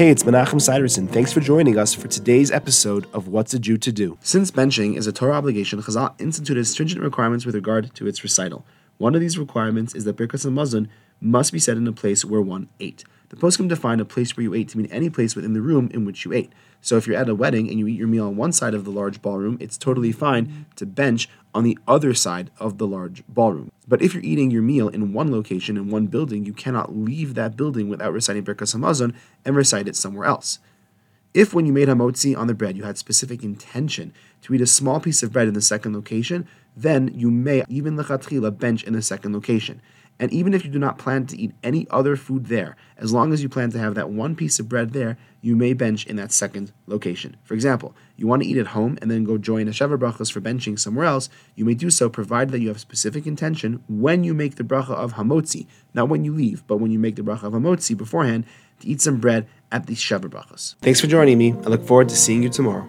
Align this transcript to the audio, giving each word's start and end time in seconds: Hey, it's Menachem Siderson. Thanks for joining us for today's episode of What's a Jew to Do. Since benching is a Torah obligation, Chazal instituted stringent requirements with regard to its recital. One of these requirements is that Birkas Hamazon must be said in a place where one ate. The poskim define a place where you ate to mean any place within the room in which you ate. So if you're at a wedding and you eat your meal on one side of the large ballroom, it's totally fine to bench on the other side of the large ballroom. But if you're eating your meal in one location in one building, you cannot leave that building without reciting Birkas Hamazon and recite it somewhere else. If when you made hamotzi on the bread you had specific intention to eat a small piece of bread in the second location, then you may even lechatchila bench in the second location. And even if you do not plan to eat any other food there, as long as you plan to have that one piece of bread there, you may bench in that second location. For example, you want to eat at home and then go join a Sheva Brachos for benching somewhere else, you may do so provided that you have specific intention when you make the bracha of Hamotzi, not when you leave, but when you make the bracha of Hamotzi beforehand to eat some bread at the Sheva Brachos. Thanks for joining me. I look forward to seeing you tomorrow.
Hey, 0.00 0.08
it's 0.08 0.22
Menachem 0.22 0.62
Siderson. 0.62 1.06
Thanks 1.06 1.30
for 1.30 1.40
joining 1.40 1.76
us 1.76 1.92
for 1.92 2.08
today's 2.08 2.50
episode 2.50 3.06
of 3.12 3.28
What's 3.28 3.52
a 3.52 3.58
Jew 3.58 3.76
to 3.76 3.92
Do. 3.92 4.16
Since 4.22 4.50
benching 4.50 4.96
is 4.96 5.06
a 5.06 5.12
Torah 5.12 5.34
obligation, 5.34 5.82
Chazal 5.82 6.18
instituted 6.18 6.64
stringent 6.64 7.02
requirements 7.02 7.44
with 7.44 7.54
regard 7.54 7.94
to 7.96 8.06
its 8.06 8.22
recital. 8.22 8.64
One 8.96 9.14
of 9.14 9.20
these 9.20 9.36
requirements 9.36 9.94
is 9.94 10.04
that 10.04 10.16
Birkas 10.16 10.46
Hamazon 10.46 10.88
must 11.20 11.52
be 11.52 11.58
said 11.58 11.76
in 11.76 11.86
a 11.86 11.92
place 11.92 12.24
where 12.24 12.40
one 12.40 12.68
ate. 12.80 13.04
The 13.30 13.36
poskim 13.36 13.68
define 13.68 14.00
a 14.00 14.04
place 14.04 14.36
where 14.36 14.42
you 14.42 14.54
ate 14.54 14.68
to 14.70 14.78
mean 14.78 14.88
any 14.90 15.08
place 15.08 15.36
within 15.36 15.52
the 15.52 15.60
room 15.60 15.88
in 15.94 16.04
which 16.04 16.24
you 16.24 16.32
ate. 16.32 16.52
So 16.80 16.96
if 16.96 17.06
you're 17.06 17.16
at 17.16 17.28
a 17.28 17.34
wedding 17.34 17.68
and 17.68 17.78
you 17.78 17.86
eat 17.86 17.98
your 17.98 18.08
meal 18.08 18.26
on 18.26 18.36
one 18.36 18.50
side 18.50 18.74
of 18.74 18.84
the 18.84 18.90
large 18.90 19.22
ballroom, 19.22 19.56
it's 19.60 19.78
totally 19.78 20.10
fine 20.10 20.66
to 20.74 20.84
bench 20.84 21.28
on 21.54 21.62
the 21.62 21.78
other 21.86 22.12
side 22.12 22.50
of 22.58 22.78
the 22.78 22.88
large 22.88 23.22
ballroom. 23.28 23.70
But 23.86 24.02
if 24.02 24.14
you're 24.14 24.22
eating 24.24 24.50
your 24.50 24.62
meal 24.62 24.88
in 24.88 25.12
one 25.12 25.30
location 25.30 25.76
in 25.76 25.90
one 25.90 26.06
building, 26.06 26.44
you 26.44 26.52
cannot 26.52 26.96
leave 26.96 27.34
that 27.34 27.56
building 27.56 27.88
without 27.88 28.12
reciting 28.12 28.44
Birkas 28.44 28.74
Hamazon 28.74 29.14
and 29.44 29.54
recite 29.54 29.86
it 29.86 29.94
somewhere 29.94 30.26
else. 30.26 30.58
If 31.32 31.54
when 31.54 31.64
you 31.64 31.72
made 31.72 31.86
hamotzi 31.86 32.36
on 32.36 32.48
the 32.48 32.54
bread 32.54 32.76
you 32.76 32.82
had 32.82 32.98
specific 32.98 33.44
intention 33.44 34.12
to 34.42 34.52
eat 34.52 34.60
a 34.60 34.66
small 34.66 34.98
piece 34.98 35.22
of 35.22 35.32
bread 35.32 35.46
in 35.46 35.54
the 35.54 35.62
second 35.62 35.94
location, 35.94 36.48
then 36.76 37.12
you 37.14 37.30
may 37.30 37.62
even 37.68 37.96
lechatchila 37.96 38.58
bench 38.58 38.82
in 38.82 38.94
the 38.94 39.02
second 39.02 39.32
location. 39.32 39.80
And 40.18 40.32
even 40.32 40.52
if 40.52 40.64
you 40.64 40.70
do 40.70 40.78
not 40.78 40.98
plan 40.98 41.26
to 41.26 41.38
eat 41.38 41.52
any 41.62 41.86
other 41.88 42.16
food 42.16 42.46
there, 42.46 42.76
as 42.98 43.12
long 43.12 43.32
as 43.32 43.42
you 43.42 43.48
plan 43.48 43.70
to 43.70 43.78
have 43.78 43.94
that 43.94 44.10
one 44.10 44.34
piece 44.34 44.58
of 44.58 44.68
bread 44.68 44.92
there, 44.92 45.16
you 45.40 45.56
may 45.56 45.72
bench 45.72 46.04
in 46.04 46.16
that 46.16 46.32
second 46.32 46.72
location. 46.86 47.36
For 47.44 47.54
example, 47.54 47.96
you 48.16 48.26
want 48.26 48.42
to 48.42 48.48
eat 48.48 48.58
at 48.58 48.66
home 48.66 48.98
and 49.00 49.10
then 49.10 49.24
go 49.24 49.38
join 49.38 49.68
a 49.68 49.70
Sheva 49.70 49.96
Brachos 49.96 50.30
for 50.30 50.40
benching 50.40 50.78
somewhere 50.78 51.06
else, 51.06 51.30
you 51.54 51.64
may 51.64 51.74
do 51.74 51.90
so 51.90 52.10
provided 52.10 52.50
that 52.52 52.60
you 52.60 52.68
have 52.68 52.80
specific 52.80 53.26
intention 53.26 53.82
when 53.88 54.24
you 54.24 54.34
make 54.34 54.56
the 54.56 54.64
bracha 54.64 54.90
of 54.90 55.14
Hamotzi, 55.14 55.66
not 55.94 56.08
when 56.08 56.24
you 56.24 56.34
leave, 56.34 56.66
but 56.66 56.78
when 56.78 56.90
you 56.90 56.98
make 56.98 57.16
the 57.16 57.22
bracha 57.22 57.44
of 57.44 57.54
Hamotzi 57.54 57.96
beforehand 57.96 58.44
to 58.80 58.88
eat 58.88 59.00
some 59.00 59.20
bread 59.20 59.46
at 59.72 59.86
the 59.86 59.94
Sheva 59.94 60.28
Brachos. 60.28 60.74
Thanks 60.80 61.00
for 61.00 61.06
joining 61.06 61.38
me. 61.38 61.52
I 61.52 61.68
look 61.68 61.86
forward 61.86 62.08
to 62.08 62.16
seeing 62.16 62.42
you 62.42 62.48
tomorrow. 62.48 62.86